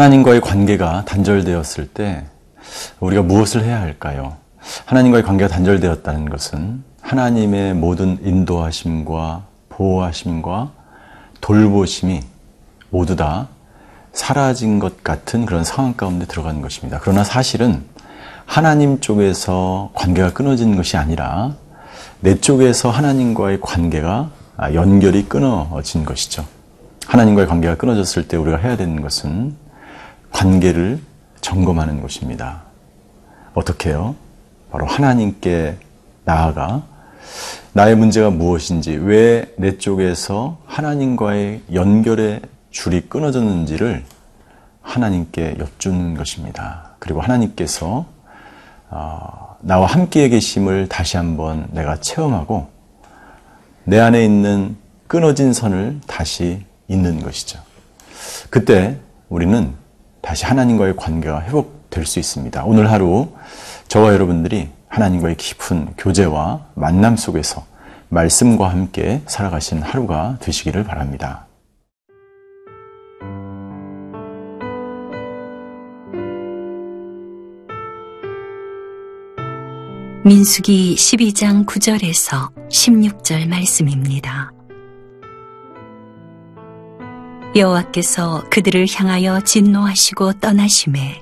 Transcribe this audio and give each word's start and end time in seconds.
하나님과의 0.00 0.40
관계가 0.40 1.04
단절되었을 1.04 1.88
때 1.88 2.24
우리가 3.00 3.20
무엇을 3.20 3.64
해야 3.64 3.82
할까요? 3.82 4.38
하나님과의 4.86 5.22
관계가 5.22 5.52
단절되었다는 5.52 6.30
것은 6.30 6.82
하나님의 7.02 7.74
모든 7.74 8.18
인도하심과 8.24 9.42
보호하심과 9.68 10.70
돌보심이 11.42 12.22
모두 12.88 13.14
다 13.14 13.48
사라진 14.14 14.78
것 14.78 15.04
같은 15.04 15.44
그런 15.44 15.64
상황 15.64 15.92
가운데 15.92 16.24
들어가는 16.24 16.62
것입니다. 16.62 16.98
그러나 17.02 17.22
사실은 17.22 17.84
하나님 18.46 19.00
쪽에서 19.00 19.90
관계가 19.92 20.32
끊어진 20.32 20.76
것이 20.76 20.96
아니라 20.96 21.56
내 22.20 22.40
쪽에서 22.40 22.88
하나님과의 22.88 23.60
관계가 23.60 24.30
연결이 24.72 25.26
끊어진 25.26 26.06
것이죠. 26.06 26.46
하나님과의 27.04 27.46
관계가 27.46 27.74
끊어졌을 27.76 28.28
때 28.28 28.38
우리가 28.38 28.56
해야 28.56 28.78
되는 28.78 29.02
것은 29.02 29.68
관계를 30.32 31.00
점검하는 31.40 32.00
것입니다. 32.02 32.62
어떻게 33.54 33.90
해요? 33.90 34.14
바로 34.70 34.86
하나님께 34.86 35.76
나아가 36.24 36.82
나의 37.72 37.96
문제가 37.96 38.30
무엇인지, 38.30 38.92
왜 38.92 39.44
내 39.56 39.76
쪽에서 39.78 40.58
하나님과의 40.66 41.62
연결의 41.74 42.40
줄이 42.70 43.02
끊어졌는지를 43.02 44.04
하나님께 44.80 45.56
여쭈는 45.58 46.14
것입니다. 46.14 46.92
그리고 46.98 47.20
하나님께서 47.20 48.06
어, 48.88 49.56
나와 49.60 49.86
함께 49.86 50.28
계심을 50.28 50.88
다시 50.88 51.16
한번 51.16 51.68
내가 51.72 52.00
체험하고 52.00 52.68
내 53.84 53.98
안에 54.00 54.24
있는 54.24 54.76
끊어진 55.06 55.52
선을 55.52 56.00
다시 56.06 56.64
잇는 56.88 57.22
것이죠. 57.22 57.60
그때 58.48 58.96
우리는 59.28 59.74
다시 60.22 60.44
하나님과의 60.44 60.96
관계가 60.96 61.42
회복될 61.42 62.06
수 62.06 62.18
있습니다. 62.18 62.64
오늘 62.64 62.90
하루 62.90 63.28
저와 63.88 64.12
여러분들이 64.12 64.68
하나님과의 64.88 65.36
깊은 65.36 65.94
교제와 65.96 66.66
만남 66.74 67.16
속에서 67.16 67.64
말씀과 68.08 68.68
함께 68.68 69.22
살아가신 69.26 69.82
하루가 69.82 70.36
되시기를 70.40 70.84
바랍니다. 70.84 71.46
민수기 80.22 80.96
12장 80.96 81.64
9절에서 81.64 82.52
16절 82.68 83.48
말씀입니다. 83.48 84.52
여호와께서 87.56 88.44
그들을 88.48 88.86
향하여 88.94 89.40
진노하시고 89.40 90.34
떠나심에 90.34 91.20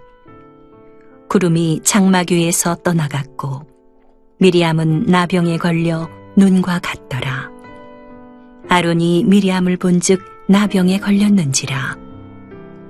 구름이 1.31 1.81
장막 1.85 2.31
위에서 2.31 2.75
떠나갔고 2.77 3.67
미리암은 4.39 5.07
나병에 5.07 5.57
걸려 5.57 6.09
눈과 6.37 6.81
같더라. 6.81 7.51
아론이 8.69 9.25
미리암을 9.25 9.79
본즉 9.79 10.21
나병에 10.49 10.99
걸렸는지라. 10.99 11.97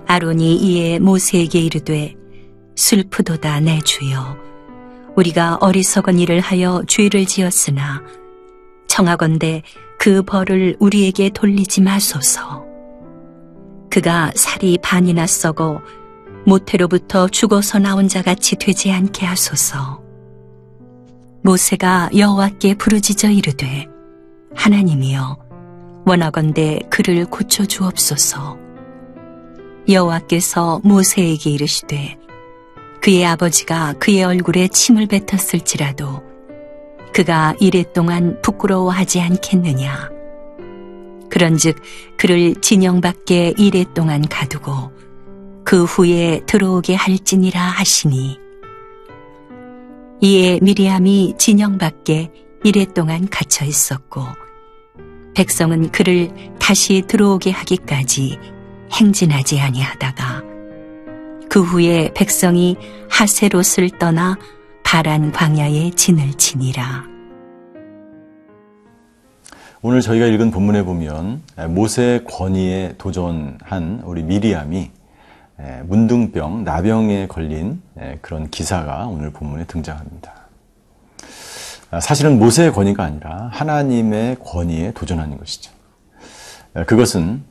아론이 0.09 0.57
이에 0.57 0.99
모세에게 0.99 1.61
이르되 1.61 2.15
슬프도다 2.75 3.61
내 3.61 3.79
주여 3.81 4.37
우리가 5.17 5.59
어리석은 5.61 6.19
일을 6.19 6.41
하여 6.41 6.83
죄를 6.89 7.25
지었으나 7.25 8.03
청하건대 8.89 9.63
그 9.97 10.23
벌을 10.23 10.77
우리에게 10.81 11.31
돌리지 11.31 11.83
마소서. 11.83 12.68
그가 13.99 14.31
살이 14.37 14.79
반이나 14.81 15.27
썩어 15.27 15.83
모태로부터 16.47 17.27
죽어서 17.27 17.81
나온 17.81 18.07
자 18.07 18.23
같이 18.23 18.55
되지 18.55 18.93
않게 18.93 19.27
하소서. 19.27 20.01
모세가 21.43 22.11
여호와께 22.17 22.75
부르짖어 22.75 23.33
이르되 23.33 23.89
하나님이여 24.55 25.37
원하건대 26.07 26.79
그를 26.89 27.25
고쳐 27.25 27.65
주옵소서. 27.65 28.57
여호와께서 29.89 30.81
모세에게 30.85 31.51
이르시되 31.51 32.17
그의 33.03 33.27
아버지가 33.27 33.95
그의 33.95 34.23
얼굴에 34.23 34.69
침을 34.69 35.09
뱉었을지라도 35.09 36.23
그가 37.13 37.57
이랫 37.59 37.95
동안 37.95 38.41
부끄러워하지 38.43 39.21
않겠느냐. 39.23 40.18
그런즉 41.31 41.77
그를 42.17 42.55
진영 42.57 43.01
밖에 43.01 43.55
이랫동안 43.59 44.27
가두고 44.27 44.93
그 45.65 45.85
후에 45.85 46.41
들어오게 46.47 46.95
할지니라 46.95 47.61
하시니 47.61 48.39
이에 50.21 50.59
미리암이 50.63 51.35
진영 51.39 51.79
밖에 51.79 52.31
이랫동안 52.65 53.29
갇혀 53.29 53.65
있었고 53.65 54.23
백성은 55.35 55.93
그를 55.93 56.31
다시 56.59 57.03
들어오게 57.07 57.51
하기까지 57.51 58.39
행진하지 58.93 59.61
아니하다가 59.61 60.43
그 61.49 61.63
후에 61.63 62.13
백성이 62.15 62.77
하세롯을 63.11 63.99
떠나 63.99 64.37
바란 64.83 65.33
광야에 65.33 65.91
진을 65.91 66.35
치니라. 66.35 67.18
오늘 69.81 70.01
저희가 70.01 70.27
읽은 70.27 70.51
본문에 70.51 70.83
보면 70.83 71.41
모세의 71.69 72.25
권위에 72.25 72.95
도전한 72.99 74.03
우리 74.05 74.25
미리암이 74.25 74.91
문둥병, 75.85 76.65
나병에 76.65 77.29
걸린 77.29 77.81
그런 78.21 78.51
기사가 78.51 79.07
오늘 79.07 79.31
본문에 79.31 79.67
등장합니다. 79.67 80.33
사실은 82.01 82.41
모세의 82.41 82.73
권위가 82.73 83.05
아니라 83.05 83.51
하나님의 83.53 84.39
권위에 84.45 84.91
도전하는 84.97 85.39
것이죠. 85.39 85.71
그것은 86.89 87.45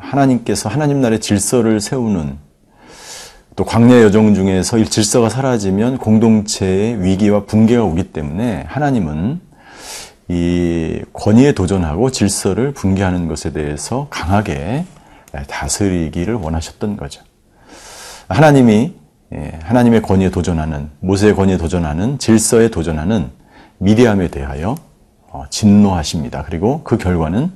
하나님께서 0.00 0.68
하나님 0.68 1.00
나라의 1.00 1.20
질서를 1.20 1.80
세우는 1.80 2.38
또 3.56 3.64
광야 3.64 4.02
여정 4.02 4.34
중에서 4.34 4.78
이 4.78 4.84
질서가 4.84 5.30
사라지면 5.30 5.98
공동체의 5.98 7.02
위기와 7.02 7.44
붕괴가 7.44 7.82
오기 7.82 8.12
때문에 8.12 8.66
하나님은 8.68 9.40
이 10.28 11.02
권위에 11.12 11.52
도전하고 11.52 12.10
질서를 12.10 12.72
붕괴하는 12.72 13.28
것에 13.28 13.52
대해서 13.52 14.08
강하게 14.10 14.84
다스리기를 15.48 16.34
원하셨던 16.34 16.96
거죠. 16.96 17.22
하나님이 18.28 18.94
예, 19.34 19.58
하나님의 19.62 20.02
권위에 20.02 20.30
도전하는 20.30 20.88
모세의 21.00 21.34
권위에 21.34 21.56
도전하는 21.58 22.18
질서에 22.18 22.68
도전하는 22.68 23.30
미리암에 23.78 24.28
대하여 24.28 24.76
어, 25.30 25.44
진노하십니다. 25.50 26.44
그리고 26.44 26.82
그 26.84 26.96
결과는 26.96 27.50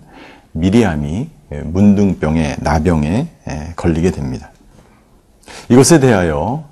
미리암이 0.53 1.29
예, 1.53 1.61
문둥병에 1.61 2.57
나병에 2.61 3.29
예, 3.49 3.73
걸리게 3.77 4.11
됩니다. 4.11 4.51
이것에 5.69 6.01
대하여 6.01 6.65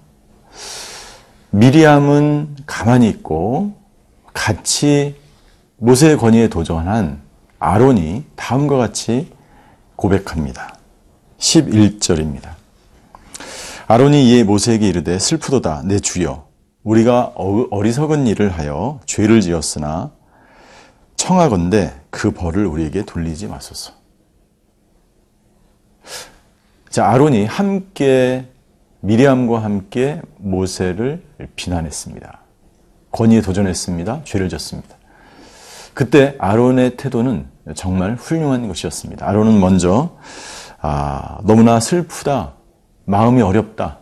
미리암은 1.50 2.56
가만히 2.66 3.09
있고 3.09 3.72
같이 4.34 5.16
모세의 5.78 6.16
권위에 6.16 6.48
도전한 6.48 7.22
아론이 7.60 8.25
다음과 8.34 8.77
같이 8.77 9.33
고백합니다. 9.97 10.77
11절입니다. 11.39 12.51
아론이 13.86 14.28
이에 14.28 14.45
모세에게 14.45 14.89
이르되 14.89 15.19
슬프도다 15.19 15.83
내 15.84 16.01
주여 16.01 16.47
우리가 16.83 17.33
어리석은 17.71 18.27
일을 18.27 18.51
하여 18.51 19.01
죄를 19.07 19.41
지었으나 19.41 20.10
청하건대 21.16 21.95
그 22.10 22.33
벌을 22.33 22.66
우리에게 22.66 23.04
돌리지 23.04 23.47
마소서. 23.47 23.92
자, 26.91 27.09
아론이 27.09 27.45
함께 27.45 28.48
미리암과 29.01 29.63
함께 29.63 30.21
모세를 30.39 31.22
비난했습니다. 31.54 32.41
권위에 33.13 33.42
도전했습니다. 33.42 34.22
죄를 34.25 34.48
졌습니다. 34.48 34.97
그때 35.98 36.36
아론의 36.39 36.97
태도는 36.97 37.47
정말 37.74 38.15
훌륭한 38.15 38.68
것이었습니다. 38.68 39.28
아론은 39.28 39.59
먼저 39.59 40.10
아, 40.80 41.39
너무나 41.42 41.80
슬프다, 41.80 42.53
마음이 43.04 43.42
어렵다. 43.42 43.98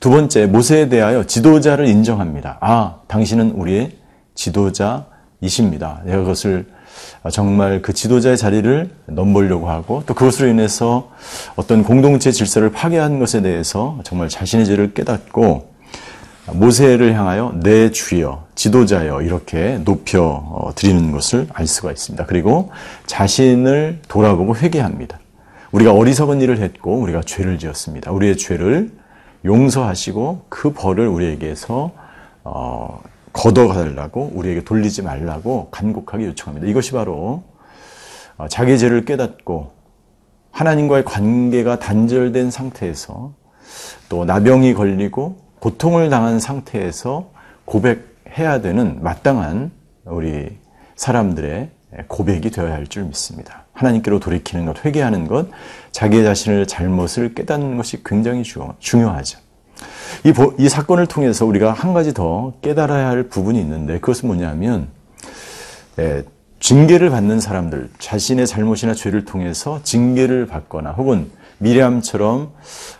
두 0.00 0.10
번째 0.10 0.46
모세에 0.46 0.88
대하여 0.88 1.22
지도자를 1.22 1.86
인정합니다. 1.86 2.58
아, 2.60 2.96
당신은 3.06 3.52
우리의 3.52 3.92
지도자이십니다. 4.34 6.02
내가 6.06 6.18
그것을 6.22 6.66
정말 7.30 7.82
그 7.82 7.92
지도자의 7.92 8.36
자리를 8.36 8.90
넘보려고 9.06 9.70
하고 9.70 10.02
또 10.06 10.14
그것으로 10.14 10.48
인해서 10.48 11.12
어떤 11.54 11.84
공동체 11.84 12.32
질서를 12.32 12.72
파괴한 12.72 13.20
것에 13.20 13.42
대해서 13.42 14.00
정말 14.02 14.28
자신의 14.28 14.66
죄를 14.66 14.92
깨닫고 14.92 15.72
모세를 16.52 17.14
향하여 17.14 17.52
내 17.62 17.90
주여, 17.90 18.46
지도자여 18.54 19.22
이렇게 19.22 19.78
높여 19.84 20.22
어, 20.22 20.70
드리는 20.74 21.12
것을 21.12 21.46
알 21.52 21.66
수가 21.66 21.90
있습니다. 21.92 22.26
그리고 22.26 22.70
자신을 23.06 24.00
돌아보고 24.08 24.56
회개합니다. 24.56 25.18
우리가 25.72 25.92
어리석은 25.92 26.40
일을 26.40 26.58
했고 26.58 26.98
우리가 26.98 27.22
죄를 27.22 27.58
지었습니다. 27.58 28.10
우리의 28.12 28.36
죄를 28.36 28.90
용서하시고 29.44 30.46
그 30.48 30.72
벌을 30.72 31.06
우리에게서 31.06 31.92
어, 32.44 33.02
걷어가달라고 33.32 34.32
우리에게 34.34 34.64
돌리지 34.64 35.02
말라고 35.02 35.68
간곡하게 35.70 36.26
요청합니다. 36.26 36.68
이것이 36.68 36.92
바로 36.92 37.42
어, 38.36 38.48
자기의 38.48 38.78
죄를 38.78 39.04
깨닫고 39.04 39.72
하나님과의 40.50 41.04
관계가 41.04 41.78
단절된 41.78 42.50
상태에서 42.50 43.32
또 44.08 44.24
나병이 44.24 44.74
걸리고 44.74 45.47
고통을 45.60 46.10
당한 46.10 46.40
상태에서 46.40 47.30
고백해야 47.64 48.60
되는 48.60 49.02
마땅한 49.02 49.70
우리 50.06 50.56
사람들의 50.96 51.70
고백이 52.06 52.50
되어야 52.50 52.72
할 52.74 52.86
줄 52.86 53.04
믿습니다. 53.04 53.64
하나님께로 53.72 54.18
돌이키는 54.20 54.66
것, 54.66 54.84
회개하는 54.84 55.28
것, 55.28 55.48
자기 55.92 56.22
자신의 56.22 56.66
잘못을 56.66 57.34
깨닫는 57.34 57.76
것이 57.76 58.02
굉장히 58.04 58.42
중요하죠. 58.42 59.38
이, 60.24 60.32
이 60.58 60.68
사건을 60.68 61.06
통해서 61.06 61.46
우리가 61.46 61.72
한 61.72 61.94
가지 61.94 62.12
더 62.12 62.54
깨달아야 62.62 63.08
할 63.08 63.24
부분이 63.24 63.58
있는데 63.60 64.00
그것은 64.00 64.26
뭐냐면 64.26 64.88
예, 65.98 66.24
징계를 66.60 67.10
받는 67.10 67.38
사람들, 67.38 67.90
자신의 67.98 68.46
잘못이나 68.48 68.94
죄를 68.94 69.24
통해서 69.24 69.80
징계를 69.84 70.46
받거나 70.46 70.90
혹은 70.90 71.30
미리암처럼 71.58 72.52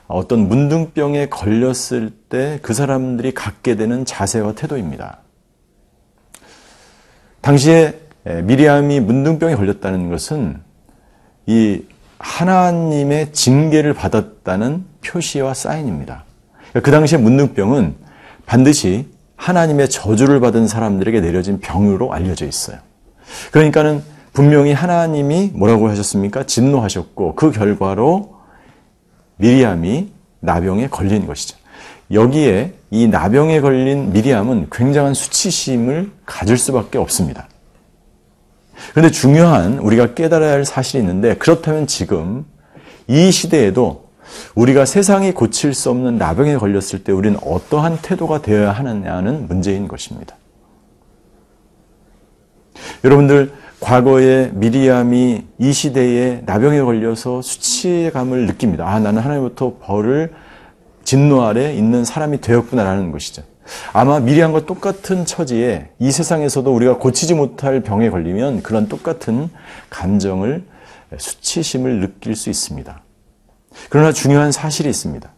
어떤 0.07 0.49
문둥병에 0.49 1.29
걸렸을 1.29 2.11
때 2.29 2.59
그 2.63 2.75
사람들이 2.75 3.33
갖게 3.33 3.77
되는 3.77 4.05
자세와 4.05 4.53
태도입니다. 4.53 5.19
당시에 7.41 7.99
미리암이 8.45 9.01
문둥병에 9.01 9.55
걸렸다는 9.55 10.11
것은 10.11 10.61
이 11.47 11.83
하나님의 12.19 13.33
징계를 13.33 13.95
받았다는 13.95 14.85
표시와 15.05 15.55
사인입니다. 15.55 16.25
그 16.83 16.91
당시에 16.91 17.19
문둥병은 17.19 17.95
반드시 18.45 19.07
하나님의 19.37 19.89
저주를 19.89 20.41
받은 20.41 20.67
사람들에게 20.67 21.21
내려진 21.21 21.61
병으로 21.61 22.13
알려져 22.13 22.45
있어요. 22.45 22.79
그러니까는 23.53 24.03
분명히 24.33 24.73
하나님이 24.73 25.53
뭐라고 25.55 25.89
하셨습니까? 25.89 26.45
진노하셨고 26.45 27.35
그 27.37 27.51
결과로 27.51 28.38
미리암이 29.39 30.13
나병에 30.41 30.89
걸린 30.89 31.27
것이죠. 31.27 31.57
여기에 32.13 32.75
이 32.91 33.07
나병에 33.07 33.61
걸린 33.61 34.13
미리암은 34.13 34.69
굉장한 34.71 35.15
수치심을 35.15 36.11
가질 36.25 36.57
수밖에 36.57 36.99
없습니다. 36.99 37.49
그런데 38.93 39.11
중요한 39.11 39.79
우리가 39.79 40.15
깨달아야 40.15 40.53
할 40.53 40.65
사실이 40.65 41.03
있는데 41.03 41.35
그렇다면 41.35 41.87
지금 41.87 42.47
이 43.07 43.31
시대에도 43.31 44.09
우리가 44.55 44.85
세상이 44.85 45.33
고칠 45.33 45.75
수 45.75 45.91
없는 45.91 46.19
나병에 46.19 46.57
걸렸을 46.57 47.03
때 47.03 47.13
우리는 47.13 47.39
어떠한 47.43 47.99
태도가 48.03 48.43
되어야 48.43 48.73
하느냐는 48.73 49.47
문제인 49.49 49.89
것입니다. 49.89 50.37
여러분들 53.05 53.53
과거에 53.81 54.51
미리암이 54.55 55.47
이 55.59 55.73
시대에 55.73 56.43
나병에 56.45 56.81
걸려서 56.81 57.43
수치감을 57.43 58.47
느낍니다. 58.47 58.89
아, 58.89 58.99
나는 58.99 59.23
하나님부터 59.23 59.77
벌을 59.81 60.33
진노 61.05 61.43
아래 61.43 61.73
있는 61.75 62.05
사람이 62.05 62.41
되었구나라는 62.41 63.13
것이죠. 63.13 63.43
아마 63.93 64.19
미리암과 64.19 64.67
똑같은 64.67 65.25
처지에 65.25 65.91
이 65.99 66.11
세상에서도 66.11 66.75
우리가 66.75 66.99
고치지 66.99 67.35
못할 67.35 67.83
병에 67.83 68.11
걸리면 68.11 68.63
그런 68.63 68.89
똑같은 68.89 69.49
감정을 69.91 70.65
수치심을 71.17 72.01
느낄 72.01 72.35
수 72.35 72.51
있습니다. 72.51 73.03
그러나 73.91 74.13
중요한 74.13 74.53
사실이 74.53 74.89
있습니다. 74.89 75.31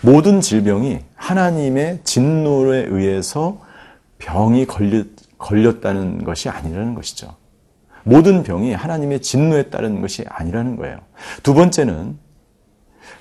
모든 0.00 0.40
질병이 0.40 1.00
하나님의 1.14 2.00
진노에 2.02 2.86
의해서 2.88 3.60
병이 4.18 4.66
걸렸, 4.66 5.06
걸렸다는 5.42 6.24
것이 6.24 6.48
아니라는 6.48 6.94
것이죠. 6.94 7.36
모든 8.04 8.42
병이 8.42 8.72
하나님의 8.72 9.20
진노에 9.20 9.64
따른 9.64 10.00
것이 10.00 10.24
아니라는 10.28 10.76
거예요. 10.76 10.98
두 11.42 11.54
번째는 11.54 12.18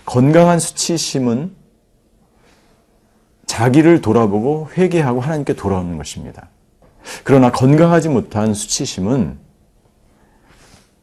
건강한 0.05 0.59
수치심은 0.59 1.55
자기를 3.45 4.01
돌아보고 4.01 4.69
회개하고 4.77 5.19
하나님께 5.19 5.53
돌아오는 5.53 5.97
것입니다. 5.97 6.49
그러나 7.23 7.51
건강하지 7.51 8.09
못한 8.09 8.53
수치심은 8.53 9.37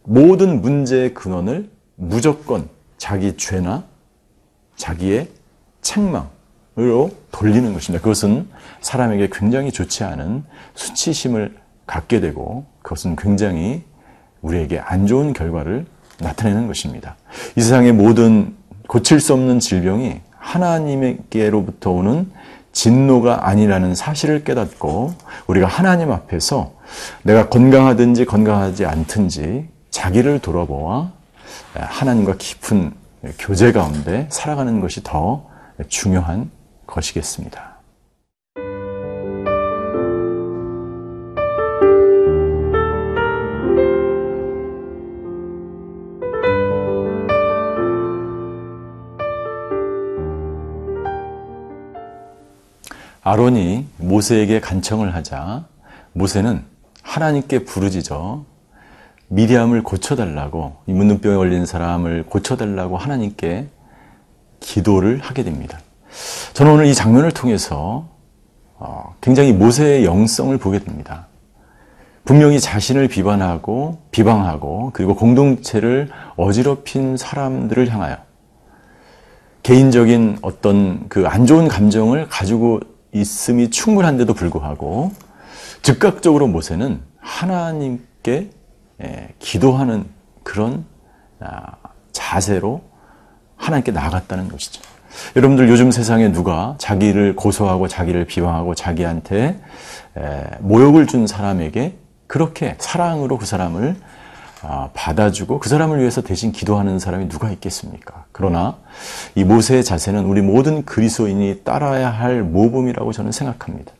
모든 0.05 0.62
문제의 0.62 1.15
근원을 1.15 1.70
무조건 1.97 2.69
자기 2.97 3.37
죄나 3.37 3.85
자기의 4.76 5.29
책망 5.82 6.31
으로 6.78 7.10
돌리는 7.32 7.72
것입니다. 7.72 8.00
그것은 8.02 8.48
사람에게 8.80 9.30
굉장히 9.32 9.72
좋지 9.72 10.04
않은 10.04 10.44
수치심을 10.75 11.56
갖게 11.86 12.20
되고 12.20 12.66
그것은 12.82 13.16
굉장히 13.16 13.82
우리에게 14.42 14.78
안 14.78 15.06
좋은 15.06 15.32
결과를 15.32 15.86
나타내는 16.20 16.69
것입니다. 16.69 17.16
이 17.56 17.60
세상의 17.60 17.92
모든 17.92 18.54
고칠 18.86 19.19
수 19.19 19.32
없는 19.32 19.58
질병이 19.58 20.20
하나님께로부터 20.30 21.90
오는 21.90 22.30
진노가 22.72 23.48
아니라는 23.48 23.96
사실을 23.96 24.44
깨닫고 24.44 25.14
우리가 25.48 25.66
하나님 25.66 26.12
앞에서 26.12 26.74
내가 27.24 27.48
건강하든지 27.48 28.24
건강하지 28.24 28.86
않든지 28.86 29.69
자기를 29.90 30.38
돌아보아 30.38 31.10
하나님과 31.74 32.36
깊은 32.38 32.92
교제 33.38 33.72
가운데 33.72 34.28
살아가는 34.31 34.81
것이 34.81 35.02
더 35.02 35.48
중요한 35.88 36.50
것이겠습니다. 36.88 37.79
아론이 53.22 53.86
모세에게 53.98 54.58
간청을 54.58 55.15
하자 55.15 55.67
모세는 56.15 56.65
하나님께 57.03 57.65
부르짖어 57.65 58.46
미리암을 59.29 59.82
고쳐달라고 59.82 60.77
이 60.86 60.94
문둥병에 60.94 61.36
걸린 61.36 61.67
사람을 61.67 62.24
고쳐달라고 62.24 62.96
하나님께 62.96 63.69
기도를 64.60 65.20
하게 65.20 65.44
됩니다. 65.44 65.79
저는 66.58 66.72
오늘 66.72 66.86
이 66.86 66.94
장면을 66.96 67.31
통해서 67.31 68.08
어, 68.81 69.15
굉장히 69.20 69.53
모세의 69.53 70.05
영성을 70.05 70.58
보게 70.58 70.81
됩니다. 70.81 71.29
분명히 72.24 72.58
자신을 72.58 73.06
비판하고 73.06 74.03
비방하고 74.10 74.91
그리고 74.93 75.15
공동체를 75.15 76.10
어지럽힌 76.34 77.17
사람들을 77.17 77.88
향하여 77.93 78.17
개인적인 79.62 80.38
어떤 80.43 81.08
그 81.08 81.29
안 81.29 81.46
좋은 81.46 81.69
감정을 81.69 82.29
가지고 82.29 82.81
있음이 83.12 83.70
충분한데도 83.70 84.34
불구하고 84.34 85.12
즉각적으로 85.82 86.48
모세는 86.48 87.00
하나님께 87.20 88.50
예, 89.05 89.29
기도하는 89.38 90.06
그런 90.43 90.84
아, 91.38 91.77
자세로 92.10 92.82
하나님께 93.55 93.93
나아갔다는 93.93 94.48
것이죠. 94.48 94.97
여러분들 95.37 95.69
요즘 95.69 95.91
세상에 95.91 96.32
누가 96.32 96.75
자기를 96.79 97.37
고소하고 97.37 97.89
자기를 97.89 98.27
비방하고 98.27 98.75
자기한테 98.75 99.58
모욕을 100.60 101.06
준 101.06 101.27
사람에게 101.27 101.96
그렇게 102.27 102.77
사랑으로 102.79 103.39
그 103.39 103.46
사람을 103.46 103.96
아, 104.60 104.91
받아주고 104.93 105.60
그 105.60 105.69
사람을 105.69 106.01
위해서 106.01 106.20
대신 106.20 106.51
기도하는 106.51 106.98
사람이 106.98 107.29
누가 107.29 107.51
있겠습니까? 107.53 108.25
그러나 108.32 108.77
이 109.37 109.44
모세의 109.44 109.84
자세는 109.84 110.25
우리 110.25 110.43
모든 110.43 110.84
그리스도인이 110.84 111.60
따라야 111.63 112.10
할 112.10 112.43
모범이라고 112.43 113.13
저는 113.13 113.31
생각합니다. 113.31 113.93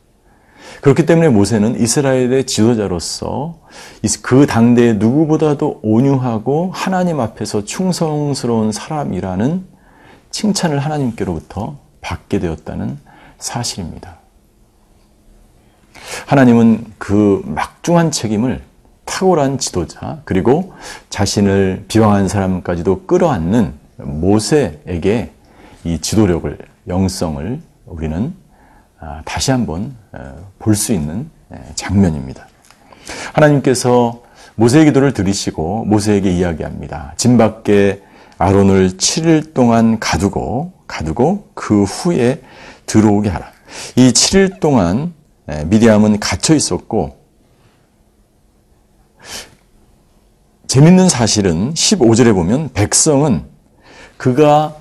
그렇기 0.81 1.05
때문에 1.05 1.29
모세는 1.29 1.79
이스라엘의 1.79 2.45
지도자로서 2.45 3.59
그 4.21 4.45
당대의 4.45 4.95
누구보다도 4.95 5.79
온유하고 5.81 6.71
하나님 6.73 7.19
앞에서 7.19 7.63
충성스러운 7.63 8.71
사람이라는 8.73 9.78
칭찬을 10.31 10.79
하나님께로부터 10.79 11.77
받게 12.01 12.39
되었다는 12.39 12.97
사실입니다. 13.37 14.17
하나님은 16.27 16.85
그 16.97 17.41
막중한 17.45 18.11
책임을 18.11 18.61
탁월한 19.05 19.57
지도자 19.57 20.21
그리고 20.25 20.73
자신을 21.09 21.85
비방한 21.87 22.27
사람까지도 22.27 23.05
끌어안는 23.05 23.73
모세에게 23.97 25.31
이 25.83 25.99
지도력을 25.99 26.57
영성을 26.87 27.61
우리는 27.85 28.33
아, 28.99 29.21
다시 29.25 29.51
한번 29.51 29.95
볼 30.59 30.75
수 30.75 30.93
있는 30.93 31.29
장면입니다. 31.75 32.47
하나님께서 33.33 34.21
모세의 34.55 34.85
기도를 34.85 35.13
들으시고 35.13 35.85
모세에게 35.85 36.31
이야기합니다. 36.31 37.13
진 37.17 37.37
밖에 37.37 38.03
아론을 38.39 38.91
7일 38.91 39.53
동안 39.53 39.99
가두고 39.99 40.71
가두고 40.87 41.49
그 41.53 41.83
후에 41.83 42.41
들어오게 42.85 43.29
하라. 43.29 43.51
이 43.97 44.09
7일 44.09 44.59
동안 44.59 45.13
예, 45.51 45.65
미디암은 45.65 46.19
갇혀 46.19 46.55
있었고 46.55 47.19
재밌는 50.67 51.09
사실은 51.09 51.73
15절에 51.73 52.33
보면 52.33 52.69
백성은 52.73 53.43
그가 54.17 54.77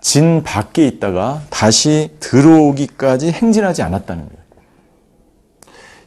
진 0.00 0.42
밖에 0.44 0.86
있다가 0.86 1.42
다시 1.50 2.10
들어오기까지 2.20 3.32
행진하지 3.32 3.82
않았다는 3.82 4.28
거예요. 4.28 4.42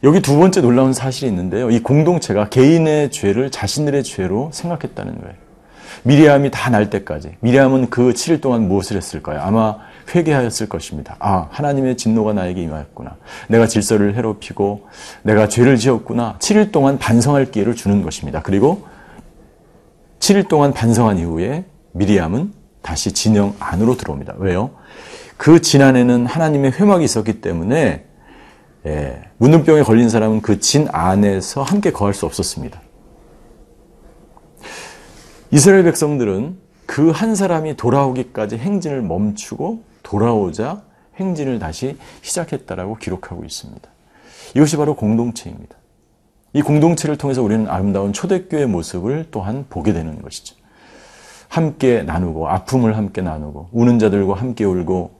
여기 0.04 0.20
두 0.20 0.38
번째 0.38 0.60
놀라운 0.62 0.92
사실이 0.92 1.28
있는데요. 1.28 1.70
이 1.70 1.80
공동체가 1.80 2.48
개인의 2.48 3.10
죄를 3.10 3.50
자신들의 3.50 4.04
죄로 4.04 4.50
생각했다는 4.54 5.20
거예요. 5.20 5.45
미리암이 6.04 6.50
다 6.50 6.70
날 6.70 6.90
때까지. 6.90 7.36
미리암은 7.40 7.90
그 7.90 8.12
7일 8.12 8.40
동안 8.40 8.68
무엇을 8.68 8.96
했을까요? 8.96 9.40
아마 9.40 9.76
회개하였을 10.14 10.68
것입니다. 10.68 11.16
아, 11.18 11.48
하나님의 11.50 11.96
진노가 11.96 12.32
나에게 12.32 12.62
임하였구나. 12.62 13.16
내가 13.48 13.66
질서를 13.66 14.14
해롭히고 14.14 14.86
내가 15.22 15.48
죄를 15.48 15.76
지었구나. 15.76 16.36
7일 16.38 16.70
동안 16.72 16.98
반성할 16.98 17.50
기회를 17.50 17.74
주는 17.74 18.02
것입니다. 18.02 18.42
그리고 18.42 18.86
7일 20.20 20.48
동안 20.48 20.72
반성한 20.72 21.18
이후에 21.18 21.64
미리암은 21.92 22.52
다시 22.82 23.12
진영 23.12 23.54
안으로 23.58 23.96
들어옵니다. 23.96 24.34
왜요? 24.38 24.70
그 25.36 25.60
진안에는 25.60 26.26
하나님의 26.26 26.72
회막이 26.72 27.04
있었기 27.04 27.40
때문에 27.40 28.04
예, 28.86 29.22
문둥병에 29.38 29.82
걸린 29.82 30.08
사람은 30.08 30.40
그 30.42 30.60
진 30.60 30.88
안에서 30.92 31.62
함께 31.62 31.90
거할 31.90 32.14
수 32.14 32.24
없었습니다. 32.26 32.80
이스라엘 35.50 35.84
백성들은 35.84 36.66
그 36.86 37.10
한 37.10 37.34
사람이 37.34 37.76
돌아오기까지 37.76 38.56
행진을 38.56 39.02
멈추고 39.02 39.82
돌아오자 40.02 40.82
행진을 41.16 41.58
다시 41.58 41.96
시작했다라고 42.22 42.96
기록하고 42.96 43.44
있습니다. 43.44 43.88
이것이 44.54 44.76
바로 44.76 44.94
공동체입니다. 44.94 45.76
이 46.52 46.62
공동체를 46.62 47.18
통해서 47.18 47.42
우리는 47.42 47.68
아름다운 47.68 48.12
초대교회 48.12 48.66
모습을 48.66 49.26
또한 49.30 49.66
보게 49.68 49.92
되는 49.92 50.22
것이죠. 50.22 50.54
함께 51.48 52.02
나누고 52.02 52.48
아픔을 52.48 52.96
함께 52.96 53.20
나누고 53.20 53.68
우는 53.72 53.98
자들과 53.98 54.34
함께 54.34 54.64
울고 54.64 55.16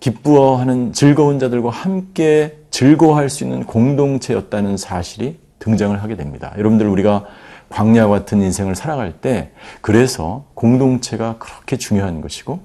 기뻐하는 0.00 0.92
즐거운 0.92 1.38
자들과 1.38 1.70
함께 1.70 2.58
즐거워할 2.70 3.30
수 3.30 3.44
있는 3.44 3.64
공동체였다는 3.64 4.76
사실이 4.76 5.38
등장을 5.58 6.00
하게 6.02 6.16
됩니다. 6.16 6.52
여러분들 6.58 6.86
우리가 6.86 7.24
광야 7.68 8.08
같은 8.08 8.40
인생을 8.42 8.74
살아갈 8.74 9.12
때 9.12 9.50
그래서 9.80 10.44
공동체가 10.54 11.36
그렇게 11.38 11.76
중요한 11.76 12.20
것이고 12.20 12.60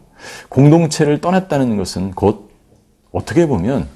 공동체를 0.50 1.22
떠났다는 1.22 1.78
것은 1.78 2.12
곧 2.12 2.52
어떻게 3.12 3.48
보면 3.48 3.88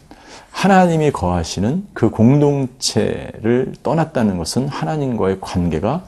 하나님이 0.51 1.11
거하시는 1.11 1.85
그 1.93 2.09
공동체를 2.09 3.73
떠났다는 3.83 4.37
것은 4.37 4.67
하나님과의 4.67 5.39
관계가 5.41 6.03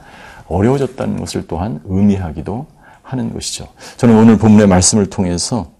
어려워졌다는 0.48 1.18
것을 1.18 1.46
또한 1.46 1.80
의미하기도 1.84 2.66
하는 3.02 3.32
것이죠. 3.32 3.68
저는 3.96 4.16
오늘 4.16 4.38
본문의 4.38 4.66
말씀을 4.66 5.10
통해서 5.10 5.70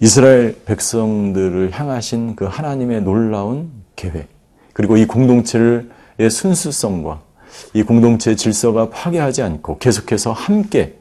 이스라엘 0.00 0.56
백성들을 0.64 1.70
향하신 1.72 2.36
그 2.36 2.46
하나님의 2.46 3.02
놀라운 3.02 3.70
계획, 3.96 4.28
그리고 4.72 4.96
이 4.96 5.06
공동체의 5.06 6.30
순수성과 6.30 7.20
이 7.74 7.82
공동체의 7.82 8.36
질서가 8.36 8.90
파괴하지 8.90 9.42
않고 9.42 9.78
계속해서 9.78 10.32
함께 10.32 10.98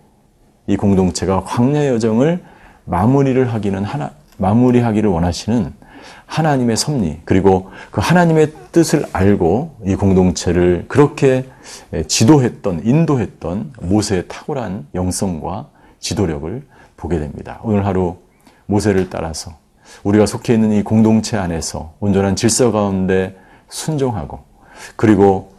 이 0.67 0.77
공동체가 0.77 1.43
광야 1.43 1.87
여정을 1.87 2.43
마무리를 2.85 3.53
하기는 3.53 3.83
하나, 3.83 4.11
마무리하기를 4.37 5.09
원하시는 5.09 5.73
하나님의 6.25 6.77
섭리, 6.77 7.19
그리고 7.25 7.69
그 7.91 8.01
하나님의 8.01 8.53
뜻을 8.71 9.05
알고 9.11 9.77
이 9.85 9.95
공동체를 9.95 10.85
그렇게 10.87 11.45
지도했던, 12.07 12.85
인도했던 12.85 13.73
모세의 13.81 14.27
탁월한 14.27 14.87
영성과 14.95 15.69
지도력을 15.99 16.63
보게 16.97 17.19
됩니다. 17.19 17.59
오늘 17.63 17.85
하루 17.85 18.17
모세를 18.67 19.09
따라서 19.09 19.57
우리가 20.03 20.25
속해 20.25 20.53
있는 20.53 20.71
이 20.71 20.83
공동체 20.83 21.37
안에서 21.37 21.93
온전한 21.99 22.35
질서 22.35 22.71
가운데 22.71 23.35
순종하고 23.69 24.39
그리고 24.95 25.51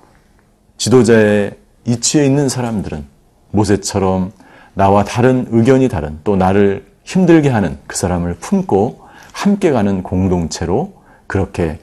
지도자의 0.80 1.58
이치에 1.84 2.24
있는 2.24 2.48
사람들은 2.48 3.04
모세처럼 3.50 4.32
나와 4.72 5.04
다른 5.04 5.46
의견이 5.50 5.90
다른 5.90 6.18
또 6.24 6.36
나를 6.36 6.86
힘들게 7.04 7.50
하는 7.50 7.78
그 7.86 7.98
사람을 7.98 8.36
품고 8.36 9.02
함께 9.30 9.72
가는 9.72 10.02
공동체로 10.02 10.94
그렇게 11.26 11.80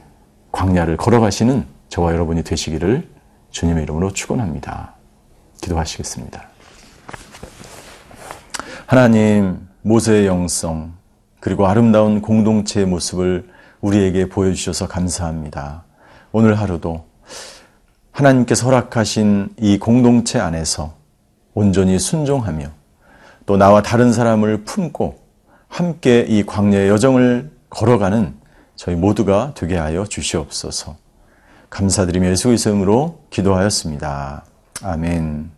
광야를 0.50 0.96
걸어가시는 0.96 1.64
저와 1.88 2.12
여러분이 2.12 2.42
되시기를 2.42 3.08
주님의 3.52 3.84
이름으로 3.84 4.12
축원합니다. 4.12 4.94
기도하시겠습니다. 5.60 6.48
하나님 8.86 9.68
모세의 9.82 10.26
영성 10.26 10.94
그리고 11.38 11.68
아름다운 11.68 12.20
공동체의 12.20 12.86
모습을 12.86 13.48
우리에게 13.80 14.28
보여주셔서 14.28 14.88
감사합니다. 14.88 15.84
오늘 16.32 16.58
하루도 16.58 17.06
하나님께서 18.18 18.66
허락하신 18.66 19.50
이 19.58 19.78
공동체 19.78 20.40
안에서 20.40 20.94
온전히 21.54 22.00
순종하며 22.00 22.66
또 23.46 23.56
나와 23.56 23.80
다른 23.80 24.12
사람을 24.12 24.64
품고 24.64 25.18
함께 25.68 26.26
이 26.28 26.44
광야의 26.44 26.88
여정을 26.88 27.50
걸어가는 27.70 28.34
저희 28.74 28.96
모두가 28.96 29.52
되게 29.54 29.76
하여 29.76 30.04
주시옵소서. 30.04 30.96
감사드리며 31.70 32.30
예수 32.30 32.48
그리스도의 32.48 32.74
이름으로 32.74 33.20
기도하였습니다. 33.30 34.44
아멘. 34.82 35.57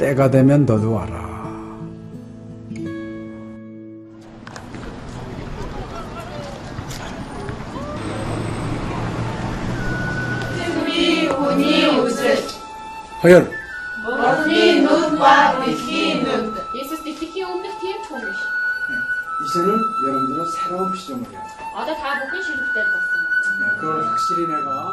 때가 0.00 0.30
되면 0.30 0.64
너도 0.64 0.92
와라. 0.94 1.28
승비 10.56 11.26
운이 11.28 11.98
우슬 11.98 12.38
허연 13.22 13.50
머리 14.02 14.80
눈과 14.80 15.60
빛이 15.60 16.24
눈 16.24 16.54
예수님이 16.74 17.44
온데티엔 17.44 18.02
총이시 18.08 18.38
이제는 19.44 19.78
여러분들은 20.06 20.46
새로운 20.46 20.96
시점을 20.96 21.24
해야 21.30 21.42
돼. 21.42 21.48
아다 21.76 21.94
다 21.96 22.24
먹기 22.24 22.42
싫을 22.42 22.58
때 22.74 22.82
봤어. 22.84 23.06
네, 23.60 23.76
그걸 23.78 24.06
확실히 24.06 24.46
내가 24.46 24.92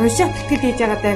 унших 0.00 0.30
тэтгэл 0.34 0.62
хийж 0.62 0.78
байгаа 0.80 1.00
даа 1.02 1.14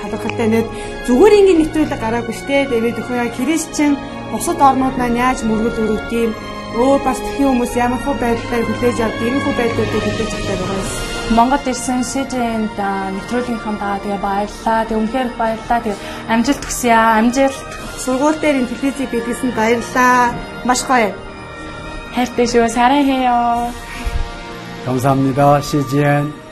талархалтай 0.00 0.48
нэг 0.48 0.66
зүгээр 1.06 1.36
ингээд 1.38 1.60
нэвтрүүлэг 1.60 2.00
гараагүй 2.00 2.34
штэ 2.40 2.68
тэгээд 2.72 3.00
өхөө 3.00 3.16
яа 3.20 3.36
христчин 3.36 3.92
бусад 4.32 4.58
орнууд 4.68 4.96
маань 4.98 5.20
яаж 5.24 5.38
мөргөл 5.44 5.82
өрөвт 5.84 6.10
юм 6.12 6.32
өөр 6.74 7.00
бас 7.06 7.18
тхэн 7.22 7.46
хүмүүс 7.46 7.72
ямар 7.78 8.00
хөө 8.02 8.16
байдлаар 8.18 8.64
хүлээж 8.66 8.98
авд 9.06 9.20
ийм 9.22 9.36
хөө 9.44 9.54
байдлуудыг 9.58 10.02
хүлээж 10.04 10.32
авдаг 10.34 10.58
байгаа 10.58 10.80
юм. 10.82 11.14
Монгол 11.36 11.64
ирсэн 11.70 12.00
СЖН-д 12.04 12.78
нэвтрүүлгийнхаа 13.14 13.76
даа 13.80 13.96
тэгээ 14.02 14.20
баярлаа. 14.26 14.80
Тэг 14.84 14.98
үнхээр 14.98 15.28
их 15.30 15.36
баярлаа. 15.40 15.80
Тэг 15.80 15.96
амжилт 16.28 16.64
хүсье 16.66 16.92
аа. 16.92 17.16
Амжилт. 17.22 17.68
Сургууль 18.02 18.40
дээр 18.42 18.60
ин 18.60 18.68
телевизийг 18.68 19.08
бидлсэн 19.08 19.50
баярлаа. 19.56 20.34
Маш 20.68 20.80
гоё. 20.84 21.14
хайртай 22.14 22.46
шүү. 22.46 22.68
사랑해요. 22.68 23.72
감사합니다. 24.84 25.60
CGN. 25.62 26.44